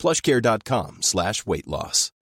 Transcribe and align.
plushcare.com 0.00 0.96
slash 1.02 1.44
weight 1.46 1.66
loss. 1.66 2.12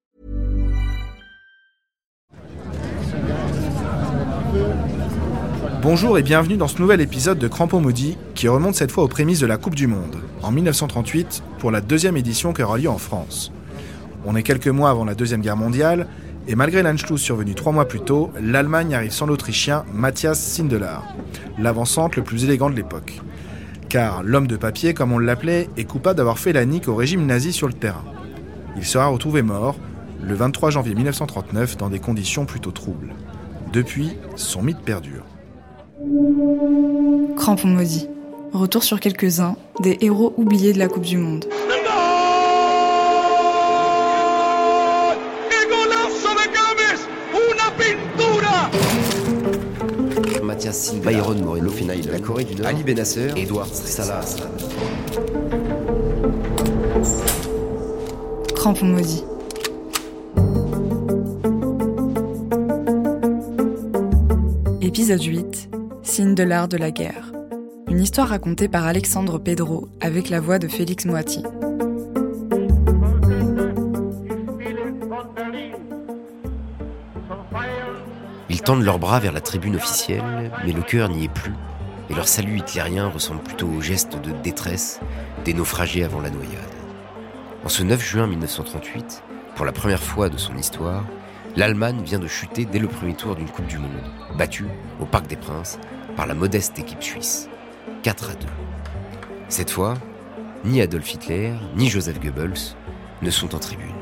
Bonjour 5.81 6.19
et 6.19 6.23
bienvenue 6.23 6.57
dans 6.57 6.67
ce 6.67 6.83
nouvel 6.83 7.01
épisode 7.01 7.39
de 7.39 7.47
Crampon 7.47 7.81
Maudit 7.81 8.19
qui 8.35 8.49
remonte 8.49 8.75
cette 8.75 8.91
fois 8.91 9.05
aux 9.05 9.09
prémices 9.09 9.39
de 9.39 9.47
la 9.47 9.59
Coupe 9.59 9.77
du 9.77 9.87
Monde, 9.87 10.17
en 10.43 10.51
1938, 10.51 11.45
pour 11.61 11.71
la 11.71 11.81
deuxième 11.81 12.17
édition 12.17 12.53
qui 12.53 12.63
aura 12.63 12.79
lieu 12.79 12.91
en 12.91 12.99
France. 12.99 13.53
On 14.27 14.35
est 14.35 14.43
quelques 14.43 14.67
mois 14.67 14.91
avant 14.91 15.05
la 15.05 15.15
Deuxième 15.15 15.41
Guerre 15.41 15.57
mondiale, 15.57 16.09
et 16.49 16.57
malgré 16.57 16.83
l'Anschluss 16.83 17.23
survenu 17.23 17.55
trois 17.55 17.71
mois 17.71 17.87
plus 17.87 18.01
tôt, 18.01 18.33
l'Allemagne 18.41 18.97
arrive 18.97 19.13
sans 19.13 19.27
l'Autrichien 19.27 19.85
Matthias 19.95 20.41
Sindelar, 20.41 21.07
l'avancante 21.59 22.17
le 22.17 22.25
plus 22.25 22.43
élégant 22.43 22.71
de 22.71 22.75
l'époque. 22.75 23.21
Car 23.89 24.23
l'homme 24.23 24.47
de 24.47 24.57
papier, 24.57 24.93
comme 24.93 25.13
on 25.13 25.19
l'appelait, 25.19 25.69
est 25.77 25.85
coupable 25.85 26.17
d'avoir 26.19 26.39
fait 26.39 26.53
la 26.53 26.67
nique 26.67 26.89
au 26.89 26.95
régime 26.95 27.25
nazi 27.25 27.53
sur 27.53 27.67
le 27.67 27.73
terrain. 27.73 28.05
Il 28.77 28.85
sera 28.85 29.07
retrouvé 29.07 29.43
mort 29.43 29.77
le 30.23 30.35
23 30.35 30.71
janvier 30.71 30.95
1939 30.95 31.77
dans 31.79 31.89
des 31.89 31.99
conditions 31.99 32.45
plutôt 32.45 32.71
troubles. 32.71 33.15
Depuis, 33.73 34.13
son 34.37 34.63
mythe 34.63 34.81
perdure. 34.81 35.25
Crampon 37.37 37.69
maudit. 37.69 38.09
Retour 38.53 38.83
sur 38.83 39.01
quelques-uns 39.01 39.57
des 39.81 39.99
héros 40.01 40.35
oubliés 40.37 40.73
de 40.73 40.79
la 40.79 40.89
Coupe 40.89 41.05
du 41.05 41.19
Monde. 41.19 41.47
Silva, 50.73 51.11
Byron 51.11 51.43
Moreno, 51.43 51.73
la 52.11 52.19
Corée 52.21 52.45
du 52.45 52.55
Nord, 52.55 52.67
Ali 52.67 52.83
Benasser, 52.83 53.29
Edouard 53.37 53.67
Salah. 53.67 54.21
Crampon 58.55 58.87
maudit. 58.87 59.25
Épisode 64.81 65.23
8. 65.23 65.71
Signe 66.03 66.35
de 66.35 66.43
l'art 66.43 66.69
de 66.69 66.77
la 66.77 66.91
guerre. 66.91 67.33
Une 67.89 68.01
histoire 68.01 68.29
racontée 68.29 68.69
par 68.69 68.87
Alexandre 68.87 69.39
Pedro 69.39 69.89
avec 70.01 70.29
la 70.29 70.41
voix 70.41 70.59
de 70.59 70.69
Félix 70.69 71.05
Moiti. 71.05 71.43
Tendent 78.69 78.85
leurs 78.85 78.99
bras 78.99 79.19
vers 79.19 79.33
la 79.33 79.41
tribune 79.41 79.77
officielle, 79.77 80.53
mais 80.63 80.73
le 80.73 80.83
cœur 80.83 81.09
n'y 81.09 81.25
est 81.25 81.33
plus, 81.33 81.55
et 82.11 82.15
leur 82.15 82.29
salut 82.29 82.59
hitlérien 82.59 83.09
ressemble 83.09 83.43
plutôt 83.43 83.67
au 83.67 83.81
geste 83.81 84.21
de 84.21 84.31
détresse 84.43 85.01
des 85.47 85.55
naufragés 85.55 86.05
avant 86.05 86.21
la 86.21 86.29
noyade. 86.29 86.53
En 87.65 87.71
ce 87.71 87.83
9 87.83 87.99
juin 87.99 88.27
1938, 88.27 89.23
pour 89.57 89.65
la 89.65 89.73
première 89.73 90.03
fois 90.03 90.29
de 90.29 90.37
son 90.37 90.55
histoire, 90.59 91.03
l'Allemagne 91.57 92.03
vient 92.03 92.19
de 92.19 92.29
chuter 92.29 92.67
dès 92.67 92.79
le 92.79 92.89
premier 92.89 93.15
tour 93.15 93.37
d'une 93.37 93.49
Coupe 93.49 93.69
du 93.69 93.79
Monde, 93.79 94.03
battue 94.37 94.67
au 95.01 95.07
Parc 95.07 95.29
des 95.29 95.37
Princes 95.37 95.79
par 96.15 96.27
la 96.27 96.35
modeste 96.35 96.79
équipe 96.79 97.03
suisse. 97.03 97.49
4 98.03 98.33
à 98.33 98.35
2. 98.35 98.47
Cette 99.49 99.71
fois, 99.71 99.95
ni 100.67 100.83
Adolf 100.83 101.15
Hitler, 101.15 101.55
ni 101.75 101.89
Joseph 101.89 102.21
Goebbels 102.21 102.77
ne 103.23 103.31
sont 103.31 103.55
en 103.55 103.61
tribune. 103.61 103.98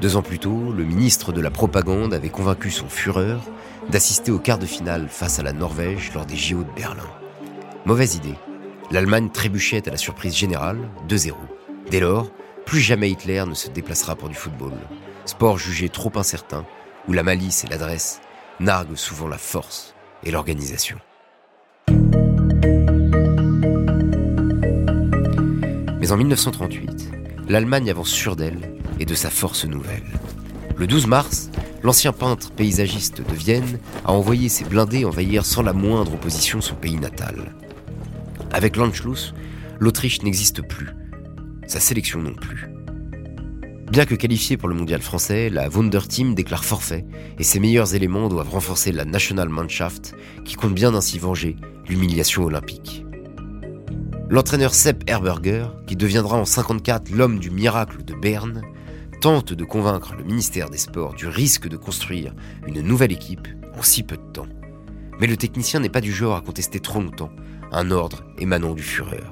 Deux 0.00 0.16
ans 0.16 0.22
plus 0.22 0.38
tôt, 0.38 0.72
le 0.72 0.82
ministre 0.82 1.30
de 1.30 1.42
la 1.42 1.50
Propagande 1.50 2.14
avait 2.14 2.30
convaincu 2.30 2.70
son 2.70 2.88
Führer 2.88 3.36
d'assister 3.90 4.30
au 4.30 4.38
quart 4.38 4.58
de 4.58 4.64
finale 4.64 5.08
face 5.10 5.38
à 5.38 5.42
la 5.42 5.52
Norvège 5.52 6.12
lors 6.14 6.24
des 6.24 6.36
JO 6.36 6.62
de 6.62 6.72
Berlin. 6.74 7.08
Mauvaise 7.84 8.14
idée. 8.14 8.36
L'Allemagne 8.90 9.28
trébuchait 9.28 9.86
à 9.86 9.90
la 9.90 9.98
surprise 9.98 10.34
générale, 10.34 10.78
2-0. 11.06 11.34
Dès 11.90 12.00
lors, 12.00 12.30
plus 12.64 12.80
jamais 12.80 13.10
Hitler 13.10 13.44
ne 13.46 13.52
se 13.52 13.68
déplacera 13.68 14.16
pour 14.16 14.30
du 14.30 14.34
football. 14.34 14.72
Sport 15.26 15.58
jugé 15.58 15.90
trop 15.90 16.12
incertain, 16.14 16.64
où 17.06 17.12
la 17.12 17.22
malice 17.22 17.64
et 17.64 17.68
l'adresse 17.68 18.22
narguent 18.58 18.96
souvent 18.96 19.28
la 19.28 19.38
force 19.38 19.94
et 20.24 20.30
l'organisation. 20.30 20.96
Mais 26.00 26.10
en 26.10 26.16
1938, 26.16 27.10
l'Allemagne 27.48 27.90
avance 27.90 28.08
sûre 28.08 28.36
d'elle 28.36 28.69
et 29.00 29.04
de 29.06 29.14
sa 29.14 29.30
force 29.30 29.64
nouvelle. 29.64 30.06
Le 30.76 30.86
12 30.86 31.08
mars, 31.08 31.50
l'ancien 31.82 32.12
peintre 32.12 32.52
paysagiste 32.52 33.20
de 33.26 33.34
Vienne 33.34 33.80
a 34.04 34.12
envoyé 34.12 34.48
ses 34.48 34.64
blindés 34.64 35.04
envahir 35.04 35.44
sans 35.44 35.62
la 35.62 35.72
moindre 35.72 36.14
opposition 36.14 36.60
son 36.60 36.76
pays 36.76 36.96
natal. 36.96 37.52
Avec 38.52 38.76
l'Anschluss, 38.76 39.34
l'Autriche 39.78 40.22
n'existe 40.22 40.62
plus, 40.62 40.90
sa 41.66 41.80
sélection 41.80 42.20
non 42.20 42.34
plus. 42.34 42.68
Bien 43.90 44.04
que 44.04 44.14
qualifiée 44.14 44.56
pour 44.56 44.68
le 44.68 44.76
mondial 44.76 45.02
français, 45.02 45.50
la 45.50 45.68
Wunderteam 45.68 46.36
déclare 46.36 46.64
forfait 46.64 47.04
et 47.40 47.42
ses 47.42 47.58
meilleurs 47.58 47.96
éléments 47.96 48.28
doivent 48.28 48.50
renforcer 48.50 48.92
la 48.92 49.04
Nationalmannschaft 49.04 50.14
qui 50.44 50.54
compte 50.54 50.74
bien 50.74 50.94
ainsi 50.94 51.18
venger 51.18 51.56
l'humiliation 51.88 52.44
olympique. 52.44 53.04
L'entraîneur 54.28 54.74
Sepp 54.74 55.02
Herberger, 55.08 55.66
qui 55.88 55.96
deviendra 55.96 56.36
en 56.36 56.44
54 56.44 57.10
l'homme 57.10 57.40
du 57.40 57.50
miracle 57.50 58.04
de 58.04 58.14
Berne, 58.14 58.62
tente 59.20 59.52
de 59.52 59.64
convaincre 59.64 60.14
le 60.16 60.24
ministère 60.24 60.70
des 60.70 60.78
Sports 60.78 61.12
du 61.12 61.26
risque 61.26 61.68
de 61.68 61.76
construire 61.76 62.32
une 62.66 62.80
nouvelle 62.80 63.12
équipe 63.12 63.46
en 63.78 63.82
si 63.82 64.02
peu 64.02 64.16
de 64.16 64.32
temps. 64.32 64.46
Mais 65.20 65.26
le 65.26 65.36
technicien 65.36 65.80
n'est 65.80 65.90
pas 65.90 66.00
du 66.00 66.10
genre 66.10 66.36
à 66.36 66.40
contester 66.40 66.80
trop 66.80 67.02
longtemps 67.02 67.30
un 67.70 67.90
ordre 67.90 68.24
émanant 68.38 68.72
du 68.72 68.82
Führer. 68.82 69.22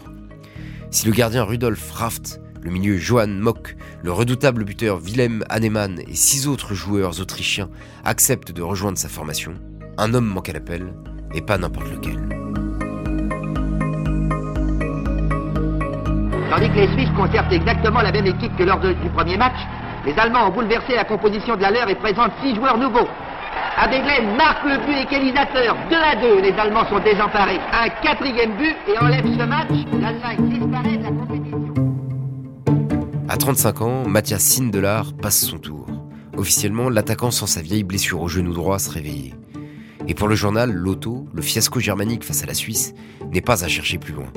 Si 0.90 1.06
le 1.06 1.12
gardien 1.12 1.42
Rudolf 1.42 1.90
Raft, 1.90 2.38
le 2.60 2.70
milieu 2.70 2.98
Johann 2.98 3.38
Mock, 3.38 3.76
le 4.02 4.12
redoutable 4.12 4.64
buteur 4.64 5.00
Wilhelm 5.02 5.42
Hannemann 5.48 6.00
et 6.06 6.14
six 6.14 6.46
autres 6.46 6.74
joueurs 6.74 7.18
autrichiens 7.20 7.70
acceptent 8.04 8.52
de 8.52 8.62
rejoindre 8.62 8.98
sa 8.98 9.08
formation, 9.08 9.54
un 9.96 10.12
homme 10.12 10.26
manque 10.26 10.50
à 10.50 10.52
l'appel, 10.52 10.92
et 11.34 11.40
pas 11.40 11.56
n'importe 11.56 11.90
lequel. 11.90 12.18
Tandis 16.50 16.68
que 16.70 16.74
les 16.74 16.92
Suisses 16.92 17.16
conservent 17.16 17.52
exactement 17.52 18.02
la 18.02 18.12
même 18.12 18.26
équipe 18.26 18.54
que 18.56 18.64
lors 18.64 18.80
du 18.80 19.10
premier 19.14 19.36
match, 19.36 19.56
les 20.08 20.18
Allemands 20.18 20.48
ont 20.48 20.50
bouleversé 20.50 20.94
la 20.94 21.04
composition 21.04 21.54
de 21.54 21.60
la 21.60 21.70
leur 21.70 21.88
et 21.90 21.94
présentent 21.94 22.32
six 22.42 22.54
joueurs 22.54 22.78
nouveaux. 22.78 23.06
Adeglen 23.76 24.36
marque 24.36 24.64
le 24.64 24.78
but 24.86 25.02
égalisateur. 25.02 25.76
2 25.90 25.96
à 25.96 26.16
2, 26.16 26.40
les 26.40 26.52
Allemands 26.52 26.88
sont 26.88 26.98
désemparés. 27.00 27.60
Un 27.72 27.90
quatrième 28.02 28.56
but 28.56 28.74
et 28.88 28.98
enlève 28.98 29.26
ce 29.26 29.44
match. 29.44 29.68
L'Allemagne 30.00 30.48
disparaît 30.48 30.96
de 30.96 31.02
la 31.02 31.10
compétition. 31.10 31.74
À 33.28 33.36
35 33.36 33.82
ans, 33.82 34.08
Mathias 34.08 34.40
Sindelar 34.40 35.12
passe 35.20 35.44
son 35.44 35.58
tour. 35.58 35.86
Officiellement, 36.38 36.88
l'attaquant 36.88 37.30
sans 37.30 37.46
sa 37.46 37.60
vieille 37.60 37.84
blessure 37.84 38.22
au 38.22 38.28
genou 38.28 38.54
droit 38.54 38.78
se 38.78 38.90
réveillait. 38.90 39.34
Et 40.06 40.14
pour 40.14 40.28
le 40.28 40.36
journal 40.36 40.72
L'Auto, 40.72 41.26
le 41.34 41.42
fiasco 41.42 41.80
germanique 41.80 42.24
face 42.24 42.42
à 42.42 42.46
la 42.46 42.54
Suisse 42.54 42.94
n'est 43.30 43.42
pas 43.42 43.62
à 43.62 43.68
chercher 43.68 43.98
plus 43.98 44.14
loin. 44.14 44.32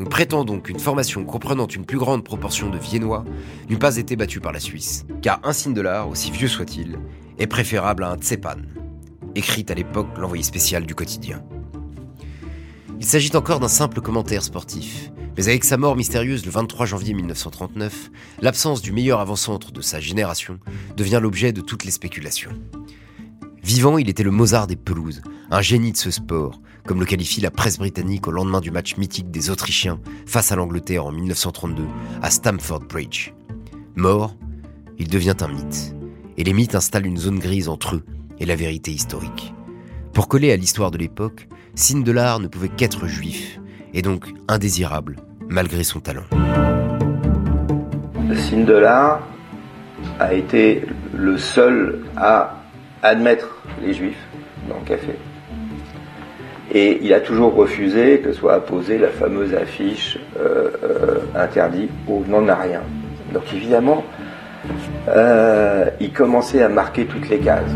Nous 0.00 0.06
prétendons 0.06 0.60
qu'une 0.60 0.80
formation 0.80 1.26
comprenant 1.26 1.66
une 1.66 1.84
plus 1.84 1.98
grande 1.98 2.24
proportion 2.24 2.70
de 2.70 2.78
Viennois 2.78 3.22
n'eût 3.68 3.76
pas 3.76 3.98
été 3.98 4.16
battue 4.16 4.40
par 4.40 4.50
la 4.50 4.58
Suisse, 4.58 5.04
car 5.20 5.40
un 5.44 5.52
Sindelar, 5.52 6.08
aussi 6.08 6.30
vieux 6.30 6.48
soit-il, 6.48 6.98
est 7.38 7.46
préférable 7.46 8.04
à 8.04 8.10
un 8.10 8.16
Tsepan, 8.16 8.62
écrite 9.34 9.70
à 9.70 9.74
l'époque 9.74 10.08
l'envoyé 10.16 10.42
spécial 10.42 10.86
du 10.86 10.94
quotidien. 10.94 11.44
Il 12.98 13.04
s'agit 13.04 13.36
encore 13.36 13.60
d'un 13.60 13.68
simple 13.68 14.00
commentaire 14.00 14.42
sportif, 14.42 15.10
mais 15.36 15.48
avec 15.48 15.64
sa 15.64 15.76
mort 15.76 15.96
mystérieuse 15.96 16.46
le 16.46 16.50
23 16.50 16.86
janvier 16.86 17.12
1939, 17.12 18.10
l'absence 18.40 18.80
du 18.80 18.92
meilleur 18.92 19.20
avant-centre 19.20 19.70
de 19.70 19.82
sa 19.82 20.00
génération 20.00 20.60
devient 20.96 21.20
l'objet 21.20 21.52
de 21.52 21.60
toutes 21.60 21.84
les 21.84 21.90
spéculations. 21.90 22.52
Vivant, 23.62 23.98
il 23.98 24.08
était 24.08 24.22
le 24.22 24.30
Mozart 24.30 24.66
des 24.66 24.76
pelouses, 24.76 25.22
un 25.50 25.60
génie 25.60 25.92
de 25.92 25.96
ce 25.96 26.10
sport, 26.10 26.60
comme 26.86 27.00
le 27.00 27.06
qualifie 27.06 27.40
la 27.40 27.50
presse 27.50 27.78
britannique 27.78 28.26
au 28.26 28.30
lendemain 28.30 28.60
du 28.60 28.70
match 28.70 28.96
mythique 28.96 29.30
des 29.30 29.50
Autrichiens 29.50 30.00
face 30.26 30.50
à 30.50 30.56
l'Angleterre 30.56 31.04
en 31.04 31.12
1932 31.12 31.84
à 32.22 32.30
Stamford 32.30 32.80
Bridge. 32.88 33.32
Mort, 33.96 34.34
il 34.98 35.08
devient 35.08 35.36
un 35.40 35.48
mythe, 35.48 35.94
et 36.36 36.44
les 36.44 36.52
mythes 36.52 36.74
installent 36.74 37.06
une 37.06 37.18
zone 37.18 37.38
grise 37.38 37.68
entre 37.68 37.96
eux 37.96 38.04
et 38.38 38.46
la 38.46 38.56
vérité 38.56 38.90
historique. 38.90 39.52
Pour 40.12 40.26
coller 40.26 40.52
à 40.52 40.56
l'histoire 40.56 40.90
de 40.90 40.98
l'époque, 40.98 41.46
Sindelar 41.74 42.40
ne 42.40 42.48
pouvait 42.48 42.68
qu'être 42.68 43.06
juif, 43.06 43.60
et 43.92 44.02
donc 44.02 44.32
indésirable, 44.48 45.16
malgré 45.48 45.84
son 45.84 46.00
talent. 46.00 46.24
Sindelar 48.34 49.20
a 50.18 50.34
été 50.34 50.84
le 51.14 51.36
seul 51.36 52.04
à 52.16 52.59
admettre 53.02 53.62
les 53.82 53.94
juifs 53.94 54.26
dans 54.68 54.78
le 54.78 54.84
café. 54.84 55.14
Et 56.72 57.00
il 57.02 57.12
a 57.12 57.20
toujours 57.20 57.54
refusé 57.54 58.20
que 58.20 58.32
soit 58.32 58.54
apposée 58.54 58.98
la 58.98 59.08
fameuse 59.08 59.54
affiche 59.54 60.18
euh, 60.38 60.70
euh, 60.84 61.18
interdit 61.34 61.88
au 62.06 62.22
nom 62.28 62.42
de 62.42 62.52
rien. 62.52 62.82
Donc 63.32 63.42
évidemment, 63.52 64.04
euh, 65.08 65.86
il 66.00 66.12
commençait 66.12 66.62
à 66.62 66.68
marquer 66.68 67.06
toutes 67.06 67.28
les 67.28 67.38
cases. 67.38 67.72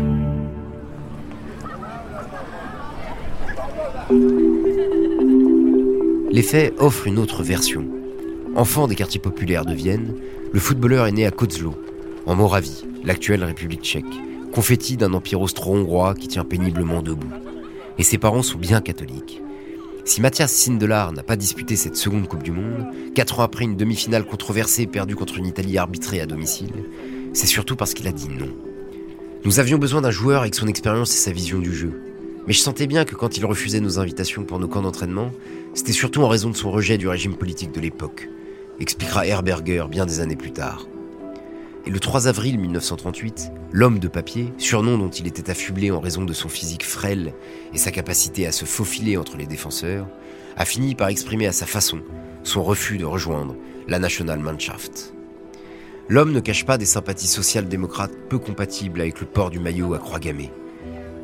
Les 6.31 6.41
faits 6.41 6.73
offrent 6.79 7.07
une 7.07 7.19
autre 7.19 7.43
version. 7.43 7.85
Enfant 8.55 8.87
des 8.87 8.95
quartiers 8.95 9.19
populaires 9.19 9.65
de 9.65 9.73
Vienne, 9.73 10.15
le 10.53 10.59
footballeur 10.59 11.07
est 11.07 11.11
né 11.11 11.25
à 11.25 11.31
Kozlo, 11.31 11.75
en 12.25 12.35
Moravie, 12.35 12.85
l'actuelle 13.03 13.43
République 13.43 13.83
tchèque, 13.83 14.05
confetti 14.55 14.95
d'un 14.95 15.13
empire 15.13 15.41
austro-hongrois 15.41 16.15
qui 16.15 16.29
tient 16.29 16.45
péniblement 16.45 17.01
debout. 17.01 17.27
Et 17.97 18.03
ses 18.03 18.17
parents 18.17 18.41
sont 18.41 18.57
bien 18.57 18.79
catholiques. 18.79 19.41
Si 20.05 20.21
Mathias 20.21 20.53
Sindelar 20.53 21.11
n'a 21.11 21.23
pas 21.23 21.35
disputé 21.35 21.75
cette 21.75 21.97
seconde 21.97 22.29
Coupe 22.29 22.43
du 22.43 22.51
Monde, 22.51 22.85
quatre 23.13 23.41
ans 23.41 23.43
après 23.43 23.65
une 23.65 23.75
demi-finale 23.75 24.23
controversée 24.23 24.87
perdue 24.87 25.17
contre 25.17 25.39
une 25.39 25.45
Italie 25.45 25.77
arbitrée 25.77 26.21
à 26.21 26.25
domicile, 26.25 26.71
c'est 27.33 27.47
surtout 27.47 27.75
parce 27.75 27.93
qu'il 27.93 28.07
a 28.07 28.13
dit 28.13 28.29
non. 28.29 28.47
Nous 29.43 29.59
avions 29.59 29.77
besoin 29.77 30.01
d'un 30.01 30.09
joueur 30.09 30.43
avec 30.43 30.55
son 30.55 30.67
expérience 30.67 31.11
et 31.11 31.19
sa 31.19 31.33
vision 31.33 31.59
du 31.59 31.75
jeu. 31.75 31.91
Mais 32.47 32.53
je 32.53 32.59
sentais 32.59 32.87
bien 32.87 33.03
que 33.03 33.15
quand 33.15 33.35
il 33.35 33.45
refusait 33.45 33.81
nos 33.81 33.99
invitations 33.99 34.45
pour 34.45 34.59
nos 34.59 34.69
camps 34.69 34.83
d'entraînement, 34.83 35.31
c'était 35.73 35.91
surtout 35.91 36.21
en 36.21 36.29
raison 36.29 36.49
de 36.49 36.55
son 36.55 36.71
rejet 36.71 36.97
du 36.97 37.09
régime 37.09 37.35
politique 37.35 37.73
de 37.73 37.81
l'époque, 37.81 38.29
expliquera 38.79 39.27
Herberger 39.27 39.87
bien 39.89 40.05
des 40.05 40.21
années 40.21 40.37
plus 40.37 40.53
tard. 40.53 40.87
Et 41.87 41.91
le 41.91 41.99
3 41.99 42.27
avril 42.27 42.57
1938, 42.57 43.51
l'homme 43.71 43.99
de 43.99 44.07
papier, 44.07 44.51
surnom 44.57 44.97
dont 44.97 45.09
il 45.09 45.27
était 45.27 45.51
affublé 45.51 45.91
en 45.91 45.99
raison 45.99 46.25
de 46.25 46.33
son 46.33 46.49
physique 46.49 46.83
frêle 46.83 47.33
et 47.73 47.77
sa 47.77 47.91
capacité 47.91 48.47
à 48.47 48.51
se 48.51 48.65
faufiler 48.65 49.17
entre 49.17 49.37
les 49.37 49.45
défenseurs, 49.45 50.07
a 50.57 50.65
fini 50.65 50.95
par 50.95 51.09
exprimer 51.09 51.45
à 51.45 51.51
sa 51.51 51.67
façon 51.67 51.99
son 52.43 52.63
refus 52.63 52.97
de 52.97 53.05
rejoindre 53.05 53.55
la 53.87 53.99
National 53.99 54.39
Mannschaft. 54.39 55.13
L'homme 56.09 56.31
ne 56.31 56.39
cache 56.39 56.65
pas 56.65 56.79
des 56.79 56.85
sympathies 56.85 57.27
social-démocrates 57.27 58.15
peu 58.29 58.39
compatibles 58.39 59.01
avec 59.01 59.19
le 59.19 59.27
port 59.27 59.51
du 59.51 59.59
maillot 59.59 59.93
à 59.93 59.99
croix 59.99 60.19
gammée. 60.19 60.51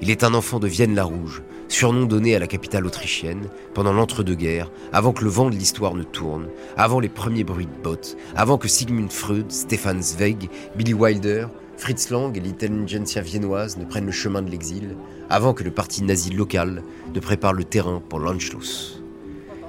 Il 0.03 0.09
est 0.09 0.23
un 0.23 0.33
enfant 0.33 0.59
de 0.59 0.67
Vienne-la-Rouge, 0.67 1.43
surnom 1.67 2.05
donné 2.05 2.35
à 2.35 2.39
la 2.39 2.47
capitale 2.47 2.87
autrichienne 2.87 3.49
pendant 3.75 3.93
l'entre-deux-guerres, 3.93 4.71
avant 4.91 5.13
que 5.13 5.23
le 5.23 5.29
vent 5.29 5.51
de 5.51 5.55
l'histoire 5.55 5.93
ne 5.93 6.01
tourne, 6.01 6.47
avant 6.75 6.99
les 6.99 7.07
premiers 7.07 7.43
bruits 7.43 7.67
de 7.67 7.83
bottes, 7.83 8.17
avant 8.35 8.57
que 8.57 8.67
Sigmund 8.67 9.11
Freud, 9.11 9.51
Stefan 9.51 10.01
Zweig, 10.01 10.49
Billy 10.75 10.95
Wilder, 10.95 11.45
Fritz 11.77 12.09
Lang 12.09 12.35
et 12.35 12.39
l'intelligentsia 12.39 13.21
viennoise 13.21 13.77
ne 13.77 13.85
prennent 13.85 14.07
le 14.07 14.11
chemin 14.11 14.41
de 14.41 14.49
l'exil, 14.49 14.95
avant 15.29 15.53
que 15.53 15.63
le 15.63 15.71
parti 15.71 16.03
nazi 16.03 16.31
local 16.31 16.81
ne 17.13 17.19
prépare 17.19 17.53
le 17.53 17.63
terrain 17.63 18.01
pour 18.09 18.17
l'Anschluss. 18.17 19.03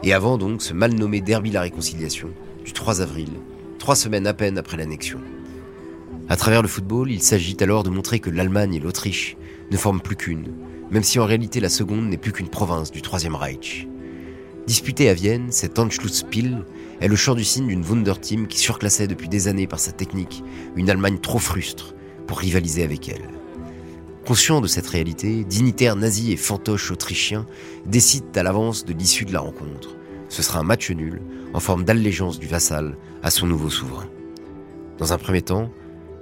Et 0.03 0.15
avant 0.15 0.39
donc 0.39 0.63
ce 0.63 0.73
mal 0.73 0.95
nommé 0.95 1.21
Derby 1.21 1.51
la 1.51 1.61
Réconciliation, 1.61 2.31
du 2.65 2.73
3 2.73 3.03
avril, 3.03 3.29
trois 3.79 3.97
semaines 3.97 4.27
à 4.27 4.33
peine 4.33 4.57
après 4.57 4.79
l'annexion. 4.79 5.21
À 6.29 6.37
travers 6.37 6.63
le 6.63 6.69
football, 6.69 7.11
il 7.11 7.21
s'agit 7.21 7.57
alors 7.61 7.83
de 7.83 7.91
montrer 7.91 8.19
que 8.19 8.31
l'Allemagne 8.31 8.75
et 8.75 8.81
l'Autriche 8.81 9.37
ne 9.73 9.77
forment 9.79 10.01
plus 10.01 10.17
qu'une, 10.17 10.53
même 10.91 11.03
si 11.03 11.19
en 11.19 11.25
réalité 11.25 11.59
la 11.59 11.71
seconde 11.71 12.09
n'est 12.09 12.19
plus 12.19 12.33
qu'une 12.33 12.49
province 12.49 12.93
du 12.93 13.03
Troisième 13.03 13.35
Reich. 13.35 13.89
Disputé 14.67 15.09
à 15.09 15.15
Vienne, 15.15 15.51
cet 15.51 15.79
Anschlusspiel 15.79 16.65
est 17.01 17.09
le 17.09 17.17
chant 17.17 17.35
du 17.35 17.43
signe 17.43 17.67
d'une 17.67 17.83
Wunderteam 17.83 18.47
qui 18.47 18.59
surclassait 18.59 19.09
depuis 19.09 19.29
des 19.29 19.49
années 19.49 19.67
par 19.67 19.81
sa 19.81 19.91
technique 19.91 20.45
une 20.77 20.91
Allemagne 20.91 21.19
trop 21.19 21.39
frustre 21.39 21.95
pour 22.27 22.39
rivaliser 22.39 22.85
avec 22.85 23.09
elle. 23.09 23.29
Conscient 24.25 24.61
de 24.61 24.69
cette 24.69 24.87
réalité, 24.87 25.43
dignitaires 25.43 25.97
nazis 25.97 26.33
et 26.33 26.37
fantoches 26.37 26.93
autrichiens 26.93 27.47
décident 27.87 28.29
à 28.37 28.45
l'avance 28.45 28.85
de 28.85 28.93
l'issue 28.93 29.25
de 29.25 29.33
la 29.33 29.41
rencontre. 29.41 29.97
Ce 30.29 30.43
sera 30.43 30.61
un 30.61 30.65
match 30.65 30.91
nul, 30.91 31.21
en 31.55 31.61
forme 31.61 31.85
d'allégeance 31.85 32.39
du 32.39 32.47
vassal 32.47 32.97
à 33.23 33.31
son 33.31 33.47
nouveau 33.47 33.69
souverain. 33.69 34.09
Dans 34.99 35.13
un 35.13 35.19
premier 35.19 35.43
temps, 35.43 35.71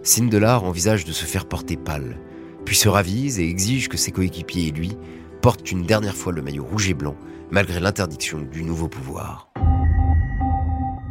Sindelar 0.02 0.64
envisage 0.64 1.04
de 1.04 1.12
se 1.12 1.26
faire 1.26 1.44
porter 1.44 1.76
pâle, 1.76 2.18
puis 2.64 2.76
se 2.76 2.88
ravise 2.88 3.38
et 3.38 3.48
exige 3.48 3.88
que 3.88 3.96
ses 3.96 4.12
coéquipiers 4.12 4.68
et 4.68 4.72
lui 4.72 4.96
portent 5.42 5.70
une 5.70 5.84
dernière 5.84 6.16
fois 6.16 6.32
le 6.32 6.42
maillot 6.42 6.64
rouge 6.64 6.88
et 6.88 6.94
blanc, 6.94 7.16
malgré 7.50 7.80
l'interdiction 7.80 8.40
du 8.40 8.62
nouveau 8.62 8.88
pouvoir. 8.88 9.48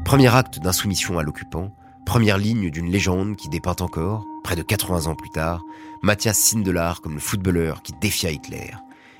Premier 0.05 0.33
acte 0.33 0.59
d'insoumission 0.59 1.19
à 1.19 1.23
l'occupant, 1.23 1.75
première 2.05 2.37
ligne 2.37 2.69
d'une 2.69 2.89
légende 2.89 3.35
qui 3.35 3.49
dépeint 3.49 3.75
encore, 3.79 4.25
près 4.43 4.55
de 4.55 4.63
80 4.63 5.07
ans 5.07 5.15
plus 5.15 5.29
tard, 5.29 5.61
Mathias 6.01 6.37
Sindelar 6.37 7.01
comme 7.01 7.13
le 7.13 7.19
footballeur 7.19 7.81
qui 7.81 7.93
défia 8.01 8.31
Hitler, 8.31 8.71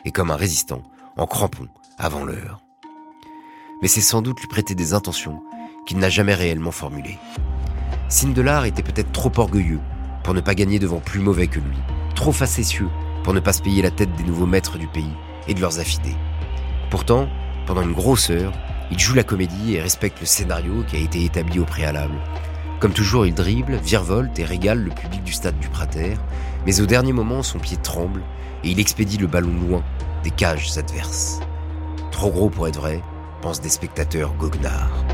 et 0.05 0.11
comme 0.11 0.31
un 0.31 0.35
résistant, 0.35 0.81
en 1.17 1.27
crampon, 1.27 1.67
avant 1.97 2.23
l'heure. 2.23 2.61
Mais 3.81 3.87
c'est 3.87 4.01
sans 4.01 4.21
doute 4.21 4.39
lui 4.39 4.47
prêter 4.47 4.75
des 4.75 4.93
intentions 4.93 5.41
qu'il 5.85 5.99
n'a 5.99 6.09
jamais 6.09 6.33
réellement 6.33 6.71
formulées. 6.71 7.17
Sindelar 8.07 8.65
était 8.65 8.83
peut-être 8.83 9.11
trop 9.11 9.31
orgueilleux 9.37 9.81
pour 10.23 10.33
ne 10.33 10.41
pas 10.41 10.55
gagner 10.55 10.79
devant 10.79 10.99
plus 10.99 11.19
mauvais 11.19 11.47
que 11.47 11.59
lui, 11.59 11.77
trop 12.19 12.33
facétieux 12.33 12.89
pour 13.23 13.33
ne 13.33 13.39
pas 13.39 13.53
se 13.53 13.61
payer 13.61 13.81
la 13.81 13.91
tête 13.91 14.13
des 14.17 14.25
nouveaux 14.25 14.45
maîtres 14.45 14.77
du 14.77 14.87
pays 14.87 15.15
et 15.47 15.53
de 15.53 15.61
leurs 15.61 15.79
affidés. 15.79 16.17
Pourtant, 16.89 17.29
pendant 17.65 17.81
une 17.81 17.93
grosse 17.93 18.29
heure, 18.29 18.51
il 18.91 18.99
joue 18.99 19.13
la 19.13 19.23
comédie 19.23 19.75
et 19.75 19.81
respecte 19.81 20.19
le 20.19 20.25
scénario 20.25 20.83
qui 20.85 20.97
a 20.97 20.99
été 20.99 21.23
établi 21.23 21.59
au 21.59 21.63
préalable. 21.63 22.19
Comme 22.81 22.91
toujours, 22.91 23.25
il 23.25 23.33
dribble, 23.33 23.77
virevolte 23.77 24.37
et 24.37 24.43
régale 24.43 24.83
le 24.83 24.91
public 24.91 25.23
du 25.23 25.31
stade 25.31 25.57
du 25.59 25.69
Prater, 25.69 26.15
mais 26.65 26.81
au 26.81 26.85
dernier 26.85 27.13
moment, 27.13 27.41
son 27.41 27.57
pied 27.57 27.77
tremble 27.77 28.21
et 28.65 28.71
il 28.71 28.81
expédie 28.81 29.17
le 29.17 29.27
ballon 29.27 29.53
loin 29.53 29.83
des 30.21 30.31
cages 30.31 30.77
adverses. 30.77 31.39
Trop 32.11 32.31
gros 32.31 32.49
pour 32.49 32.67
être 32.67 32.81
vrai, 32.81 33.01
pensent 33.41 33.61
des 33.61 33.69
spectateurs 33.69 34.33
goguenards. 34.33 35.05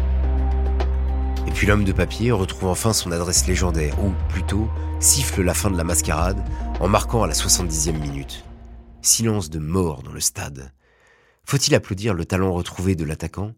Et 1.48 1.52
puis 1.52 1.68
l'homme 1.68 1.84
de 1.84 1.92
papier 1.92 2.32
retrouve 2.32 2.70
enfin 2.70 2.94
son 2.94 3.12
adresse 3.12 3.48
légendaire, 3.48 4.04
ou 4.04 4.12
plutôt 4.30 4.68
siffle 5.00 5.42
la 5.42 5.54
fin 5.54 5.70
de 5.70 5.78
la 5.78 5.84
mascarade 5.84 6.44
en 6.80 6.88
marquant 6.88 7.24
à 7.24 7.28
la 7.28 7.34
70e 7.34 8.00
minute. 8.00 8.44
Silence 9.02 9.50
de 9.50 9.60
mort 9.60 10.02
dans 10.04 10.12
le 10.12 10.20
stade. 10.20 10.72
Faut-il 11.46 11.76
applaudir 11.76 12.14
le 12.14 12.26
talent 12.26 12.52
retrouvé 12.54 12.96
de 12.96 13.06
l'attaquant? 13.06 13.54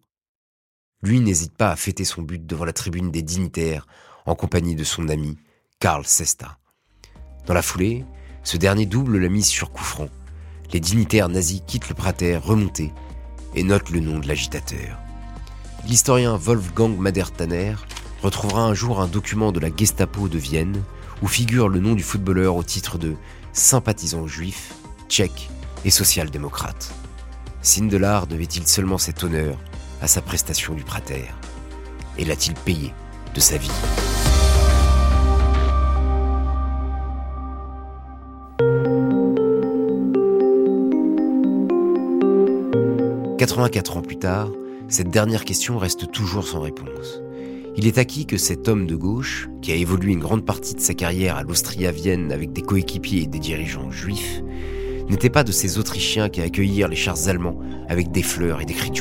Lui 1.01 1.19
n'hésite 1.19 1.55
pas 1.55 1.71
à 1.71 1.75
fêter 1.75 2.03
son 2.03 2.21
but 2.21 2.45
devant 2.45 2.65
la 2.65 2.73
tribune 2.73 3.11
des 3.11 3.21
dignitaires 3.21 3.87
en 4.25 4.35
compagnie 4.35 4.75
de 4.75 4.83
son 4.83 5.07
ami 5.07 5.37
Karl 5.79 6.05
Sesta. 6.05 6.57
Dans 7.45 7.53
la 7.53 7.61
foulée, 7.61 8.03
ce 8.43 8.57
dernier 8.57 8.85
double 8.85 9.19
la 9.19 9.29
mise 9.29 9.47
sur 9.47 9.71
coup 9.71 9.83
franc. 9.83 10.09
Les 10.73 10.81
dignitaires 10.81 11.29
nazis 11.29 11.61
quittent 11.65 11.87
le 11.87 11.95
prater 11.95 12.35
remontés 12.35 12.91
et 13.55 13.63
notent 13.63 13.91
le 13.91 14.01
nom 14.01 14.19
de 14.19 14.27
l'agitateur. 14.27 14.99
L'historien 15.85 16.35
Wolfgang 16.35 16.97
Madertaner 16.97 17.75
retrouvera 18.21 18.63
un 18.63 18.73
jour 18.73 19.01
un 19.01 19.07
document 19.07 19.51
de 19.51 19.59
la 19.59 19.69
Gestapo 19.75 20.27
de 20.27 20.37
Vienne 20.37 20.83
où 21.21 21.27
figure 21.27 21.69
le 21.69 21.79
nom 21.79 21.93
du 21.93 22.03
footballeur 22.03 22.55
au 22.55 22.63
titre 22.63 22.97
de 22.97 23.15
sympathisant 23.53 24.27
juif, 24.27 24.73
tchèque 25.07 25.49
et 25.85 25.89
social-démocrate. 25.89 26.93
Sindelar 27.61 28.27
devait-il 28.27 28.67
seulement 28.67 28.97
cet 28.97 29.23
honneur 29.23 29.57
à 30.01 30.07
sa 30.07 30.21
prestation 30.21 30.73
du 30.73 30.83
prater? 30.83 31.25
Et 32.17 32.25
l'a-t-il 32.25 32.53
payé 32.53 32.93
de 33.33 33.39
sa 33.39 33.57
vie? 33.57 33.71
84 43.37 43.97
ans 43.97 44.01
plus 44.01 44.17
tard, 44.17 44.49
cette 44.89 45.09
dernière 45.09 45.43
question 45.43 45.77
reste 45.77 46.11
toujours 46.11 46.47
sans 46.47 46.61
réponse. 46.61 47.21
Il 47.75 47.87
est 47.87 47.97
acquis 47.97 48.25
que 48.25 48.37
cet 48.37 48.67
homme 48.67 48.87
de 48.87 48.95
gauche, 48.95 49.49
qui 49.61 49.71
a 49.71 49.75
évolué 49.75 50.13
une 50.13 50.19
grande 50.19 50.45
partie 50.45 50.73
de 50.75 50.79
sa 50.79 50.93
carrière 50.93 51.35
à 51.35 51.43
l'Austria-Vienne 51.43 52.31
avec 52.31 52.53
des 52.53 52.61
coéquipiers 52.61 53.23
et 53.23 53.27
des 53.27 53.39
dirigeants 53.39 53.91
juifs, 53.91 54.41
n'était 55.09 55.29
pas 55.29 55.43
de 55.43 55.51
ces 55.51 55.77
Autrichiens 55.77 56.29
qui 56.29 56.41
accueillirent 56.41 56.87
les 56.87 56.95
chars 56.95 57.27
allemands 57.27 57.59
avec 57.87 58.11
des 58.11 58.23
fleurs 58.23 58.61
et 58.61 58.65
des 58.65 58.73
cris. 58.73 58.91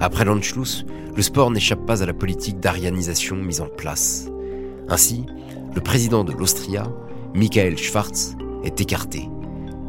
Après 0.00 0.24
l'Anschluss, 0.24 0.84
le 1.14 1.22
sport 1.22 1.50
n'échappe 1.50 1.86
pas 1.86 2.02
à 2.02 2.06
la 2.06 2.12
politique 2.12 2.58
d'arianisation 2.58 3.36
mise 3.36 3.60
en 3.60 3.68
place. 3.68 4.28
Ainsi, 4.88 5.26
le 5.74 5.80
président 5.80 6.24
de 6.24 6.32
l'Austria, 6.32 6.90
Michael 7.34 7.78
Schwarz, 7.78 8.36
est 8.64 8.80
écarté. 8.80 9.28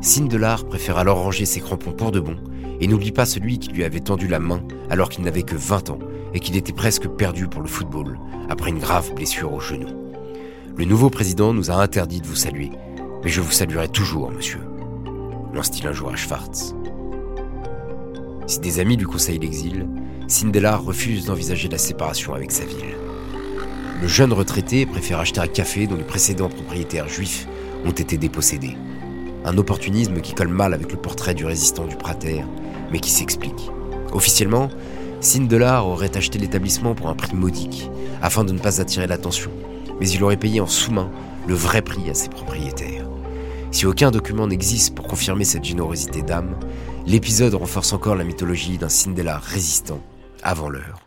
Sindelar 0.02 0.66
préfère 0.66 0.98
alors 0.98 1.18
ranger 1.18 1.46
ses 1.46 1.60
crampons 1.60 1.92
pour 1.92 2.12
de 2.12 2.20
bon 2.20 2.38
et 2.80 2.88
n'oublie 2.88 3.12
pas 3.12 3.26
celui 3.26 3.58
qui 3.58 3.70
lui 3.70 3.84
avait 3.84 4.00
tendu 4.00 4.28
la 4.28 4.40
main 4.40 4.62
alors 4.90 5.10
qu'il 5.10 5.24
n'avait 5.24 5.44
que 5.44 5.56
20 5.56 5.90
ans 5.90 6.00
et 6.34 6.40
qu'il 6.40 6.56
était 6.56 6.74
presque 6.74 7.08
perdu 7.08 7.48
pour 7.48 7.62
le 7.62 7.68
football 7.68 8.20
après 8.50 8.70
une 8.70 8.80
grave 8.80 9.14
blessure 9.16 9.54
au 9.54 9.60
genou. 9.60 9.88
Le 10.76 10.86
nouveau 10.86 11.10
président 11.10 11.54
nous 11.54 11.72
a 11.72 11.76
interdit 11.76 12.22
de 12.22 12.28
vous 12.28 12.36
saluer, 12.36 12.70
mais 13.24 13.30
je 13.30 13.42
vous 13.42 13.52
saluerai 13.52 13.88
toujours, 13.88 14.32
monsieur, 14.32 14.60
lance-t-il 15.54 15.88
un 15.88 15.94
jour 15.94 16.12
à 16.12 16.16
Schwartz. 16.16 16.76
Si 18.46 18.60
des 18.60 18.80
amis 18.80 18.98
lui 18.98 19.06
conseillent 19.06 19.40
l'exil, 19.40 19.88
Sindelar 20.28 20.84
refuse 20.84 21.26
d'envisager 21.26 21.70
la 21.70 21.80
séparation 21.80 22.36
avec 22.36 22.52
sa 22.52 22.66
ville. 22.66 22.96
le 24.00 24.08
jeune 24.08 24.32
retraité 24.32 24.86
préfère 24.86 25.20
acheter 25.20 25.40
un 25.40 25.48
café 25.48 25.88
dont 25.88 25.96
les 25.96 26.04
précédents 26.04 26.50
propriétaires 26.50 27.10
juifs 27.10 27.48
ont 27.84 27.92
été 27.92 28.18
dépossédés. 28.18 28.76
Un 29.48 29.58
opportunisme 29.58 30.20
qui 30.20 30.34
colle 30.34 30.50
mal 30.50 30.74
avec 30.74 30.92
le 30.92 30.98
portrait 30.98 31.34
du 31.34 31.46
résistant 31.46 31.88
du 31.88 31.96
Prater, 31.96 32.44
mais 32.92 33.00
qui 33.00 33.10
s'explique. 33.10 33.72
Officiellement, 34.12 34.68
Sindelar 35.22 35.88
aurait 35.88 36.18
acheté 36.18 36.38
l'établissement 36.38 36.96
pour 36.96 37.08
un 37.08 37.16
prix 37.16 37.34
modique, 37.34 37.90
afin 38.22 38.44
de 38.44 38.52
ne 38.52 38.60
pas 38.60 38.82
attirer 38.82 39.08
l'attention, 39.08 39.50
mais 40.02 40.10
il 40.10 40.22
aurait 40.22 40.36
payé 40.36 40.60
en 40.60 40.68
sous-main 40.68 41.10
le 41.48 41.54
vrai 41.54 41.82
prix 41.82 42.10
à 42.10 42.14
ses 42.14 42.28
propriétaires. 42.28 43.08
Si 43.72 43.86
aucun 43.86 44.12
document 44.12 44.48
n'existe 44.48 44.94
pour 44.94 45.08
confirmer 45.08 45.46
cette 45.46 45.64
générosité 45.64 46.24
d'âme, 46.24 46.58
l'épisode 47.06 47.54
renforce 47.54 47.94
encore 47.94 48.16
la 48.16 48.26
mythologie 48.26 48.78
d'un 48.78 48.90
Sindelar 48.90 49.42
résistant 49.42 50.02
avant 50.44 50.68
l'heure. 50.68 51.00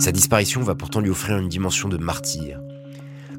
Sa 0.00 0.10
disparition 0.10 0.60
va 0.62 0.74
pourtant 0.74 0.98
lui 0.98 1.10
offrir 1.10 1.38
une 1.38 1.48
dimension 1.48 1.88
de 1.88 1.98
martyr. 1.98 2.58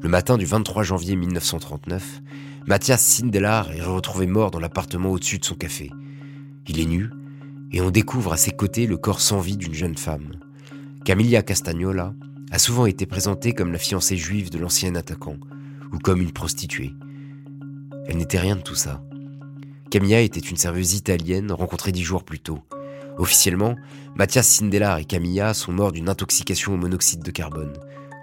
Le 0.04 0.10
matin 0.10 0.36
du 0.36 0.44
23 0.44 0.82
janvier 0.82 1.16
1939, 1.16 2.20
Mathias 2.66 3.02
Sindelar 3.02 3.72
est 3.72 3.80
retrouvé 3.80 4.26
mort 4.26 4.50
dans 4.50 4.60
l'appartement 4.60 5.08
au-dessus 5.08 5.38
de 5.38 5.46
son 5.46 5.54
café. 5.54 5.90
Il 6.68 6.78
est 6.78 6.84
nu, 6.84 7.08
et 7.72 7.80
on 7.80 7.90
découvre 7.90 8.34
à 8.34 8.36
ses 8.36 8.50
côtés 8.50 8.86
le 8.86 8.98
corps 8.98 9.22
sans 9.22 9.40
vie 9.40 9.56
d'une 9.56 9.72
jeune 9.72 9.96
femme. 9.96 10.32
Camilla 11.06 11.42
Castagnola 11.42 12.12
a 12.50 12.58
souvent 12.58 12.84
été 12.84 13.06
présentée 13.06 13.54
comme 13.54 13.72
la 13.72 13.78
fiancée 13.78 14.18
juive 14.18 14.50
de 14.50 14.58
l'ancien 14.58 14.94
attaquant, 14.94 15.38
ou 15.90 15.98
comme 15.98 16.20
une 16.20 16.32
prostituée. 16.32 16.92
Elle 18.06 18.18
n'était 18.18 18.38
rien 18.38 18.56
de 18.56 18.60
tout 18.60 18.74
ça. 18.74 19.02
Camilla 19.90 20.20
était 20.20 20.38
une 20.38 20.58
serveuse 20.58 20.92
italienne 20.92 21.50
rencontrée 21.50 21.92
dix 21.92 22.04
jours 22.04 22.24
plus 22.24 22.40
tôt. 22.40 22.58
Officiellement, 23.16 23.74
Mathias 24.16 24.48
Sindelar 24.48 24.98
et 24.98 25.06
Camilla 25.06 25.54
sont 25.54 25.72
morts 25.72 25.92
d'une 25.92 26.10
intoxication 26.10 26.74
au 26.74 26.76
monoxyde 26.76 27.22
de 27.22 27.30
carbone, 27.30 27.72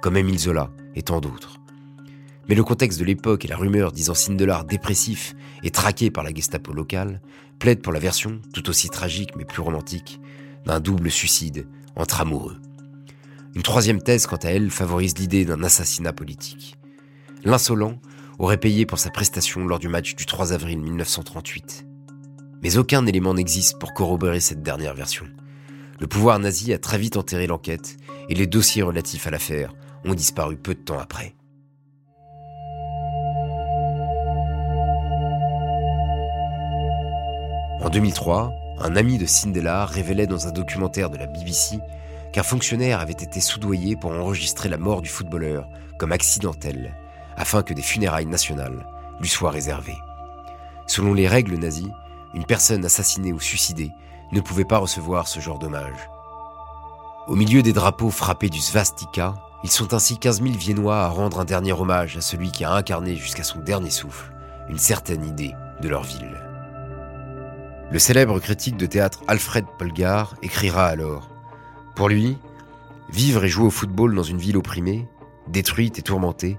comme 0.04 0.16
Émile 0.16 0.38
Zola 0.38 0.70
et 0.94 1.02
tant 1.02 1.22
d'autres. 1.22 1.61
Mais 2.52 2.58
le 2.58 2.66
contexte 2.66 3.00
de 3.00 3.06
l'époque 3.06 3.46
et 3.46 3.48
la 3.48 3.56
rumeur 3.56 3.94
disant 3.94 4.14
Sindelar 4.14 4.66
dépressif 4.66 5.36
et 5.64 5.72
traqué 5.72 6.12
par 6.12 6.26
la 6.26 6.34
Gestapo 6.34 6.74
locale 6.74 7.22
plaident 7.60 7.82
pour 7.82 7.94
la 7.94 8.00
version, 8.00 8.42
tout 8.54 8.70
aussi 8.70 8.90
tragique 8.90 9.38
mais 9.38 9.46
plus 9.46 9.62
romantique, 9.62 10.20
d'un 10.66 10.82
double 10.82 11.10
suicide 11.10 11.66
entre 11.96 12.20
amoureux. 12.20 12.58
Une 13.56 13.62
troisième 13.62 14.02
thèse, 14.02 14.28
quant 14.28 14.36
à 14.36 14.50
elle, 14.50 14.70
favorise 14.70 15.18
l'idée 15.18 15.46
d'un 15.46 15.64
assassinat 15.64 16.12
politique. 16.12 16.76
L'insolent 17.46 18.02
aurait 18.38 18.58
payé 18.58 18.86
pour 18.86 19.00
sa 19.00 19.12
prestation 19.12 19.66
lors 19.66 19.80
du 19.80 19.88
match 19.88 20.18
du 20.18 20.26
3 20.26 20.52
avril 20.52 20.80
1938. 20.80 21.86
Mais 22.64 22.76
aucun 22.76 23.06
élément 23.06 23.34
n'existe 23.34 23.80
pour 23.80 23.94
corroborer 23.94 24.42
cette 24.42 24.62
dernière 24.62 24.94
version. 24.94 25.26
Le 26.02 26.08
pouvoir 26.08 26.38
nazi 26.38 26.74
a 26.74 26.80
très 26.80 26.98
vite 26.98 27.16
enterré 27.16 27.48
l'enquête 27.48 27.96
et 28.28 28.36
les 28.36 28.46
dossiers 28.46 28.84
relatifs 28.84 29.26
à 29.26 29.32
l'affaire 29.32 29.74
ont 30.04 30.16
disparu 30.16 30.58
peu 30.58 30.74
de 30.74 30.82
temps 30.82 31.00
après. 31.00 31.34
2003, 37.92 38.54
un 38.80 38.96
ami 38.96 39.18
de 39.18 39.26
Sindelar 39.26 39.90
révélait 39.90 40.26
dans 40.26 40.48
un 40.48 40.52
documentaire 40.52 41.10
de 41.10 41.18
la 41.18 41.28
BBC 41.28 41.78
qu'un 42.32 42.42
fonctionnaire 42.42 43.02
avait 43.02 43.12
été 43.12 43.42
soudoyé 43.42 43.98
pour 43.98 44.12
enregistrer 44.12 44.70
la 44.70 44.78
mort 44.78 45.02
du 45.02 45.10
footballeur 45.10 45.68
comme 45.98 46.14
accidentelle, 46.14 46.96
afin 47.36 47.64
que 47.64 47.74
des 47.74 47.82
funérailles 47.82 48.28
nationales 48.28 48.86
lui 49.20 49.28
soient 49.28 49.52
réservées. 49.52 49.98
Selon 50.88 51.14
les 51.14 51.28
règles 51.28 51.56
nazies, 51.56 51.92
une 52.34 52.46
personne 52.46 52.86
assassinée 52.86 53.34
ou 53.34 53.42
suicidée 53.42 53.92
ne 54.32 54.40
pouvait 54.40 54.64
pas 54.64 54.78
recevoir 54.78 55.28
ce 55.28 55.42
genre 55.42 55.60
d'hommage. 55.60 56.10
Au 57.28 57.36
milieu 57.36 57.62
des 57.62 57.74
drapeaux 57.74 58.10
frappés 58.10 58.50
du 58.50 58.60
svastika, 58.60 59.34
ils 59.66 59.72
sont 59.72 59.94
ainsi 59.94 60.18
15 60.18 60.42
000 60.42 60.56
Viennois 60.56 61.04
à 61.04 61.10
rendre 61.10 61.42
un 61.42 61.46
dernier 61.46 61.74
hommage 61.74 62.16
à 62.16 62.22
celui 62.22 62.52
qui 62.52 62.64
a 62.64 62.72
incarné 62.72 63.18
jusqu'à 63.18 63.44
son 63.44 63.60
dernier 63.60 63.92
souffle 63.92 64.32
une 64.70 64.80
certaine 64.80 65.26
idée 65.26 65.54
de 65.82 65.90
leur 65.90 66.04
ville. 66.04 66.41
Le 67.92 68.00
célèbre 68.00 68.40
critique 68.40 68.78
de 68.78 68.86
théâtre 68.86 69.22
Alfred 69.28 69.66
Polgar 69.78 70.38
écrira 70.42 70.88
alors 70.88 71.30
Pour 71.94 72.08
lui, 72.08 72.38
vivre 73.12 73.44
et 73.44 73.50
jouer 73.50 73.66
au 73.66 73.70
football 73.70 74.16
dans 74.16 74.24
une 74.24 74.38
ville 74.38 74.56
opprimée, 74.56 75.10
détruite 75.50 76.00
et 76.00 76.02
tourmentée, 76.02 76.58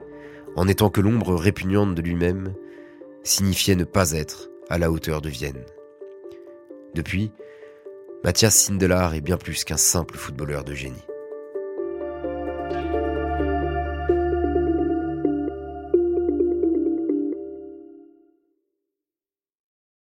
en 0.56 0.66
n'étant 0.66 0.90
que 0.90 1.00
l'ombre 1.00 1.34
répugnante 1.34 1.94
de 1.94 2.02
lui-même, 2.02 2.52
signifiait 3.22 3.76
ne 3.76 3.84
pas 3.84 4.12
être 4.12 4.50
à 4.68 4.76
la 4.76 4.90
hauteur 4.90 5.22
de 5.22 5.30
Vienne. 5.30 5.64
Depuis, 6.94 7.32
Mathias 8.24 8.54
Sindelar 8.54 9.14
est 9.14 9.22
bien 9.22 9.38
plus 9.38 9.64
qu'un 9.64 9.78
simple 9.78 10.18
footballeur 10.18 10.64
de 10.64 10.74
génie. 10.74 11.02